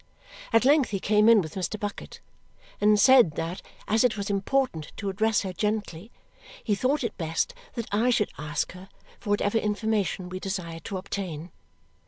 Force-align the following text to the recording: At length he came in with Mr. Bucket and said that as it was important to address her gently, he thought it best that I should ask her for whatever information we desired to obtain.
At 0.51 0.65
length 0.65 0.89
he 0.89 0.99
came 0.99 1.29
in 1.29 1.41
with 1.43 1.53
Mr. 1.53 1.79
Bucket 1.79 2.21
and 2.81 2.99
said 2.99 3.35
that 3.35 3.61
as 3.87 4.03
it 4.03 4.17
was 4.17 4.31
important 4.31 4.91
to 4.97 5.09
address 5.11 5.41
her 5.43 5.53
gently, 5.53 6.11
he 6.63 6.73
thought 6.73 7.03
it 7.03 7.15
best 7.19 7.53
that 7.75 7.85
I 7.93 8.09
should 8.09 8.31
ask 8.35 8.71
her 8.71 8.89
for 9.19 9.29
whatever 9.29 9.59
information 9.59 10.27
we 10.27 10.39
desired 10.39 10.85
to 10.85 10.97
obtain. 10.97 11.51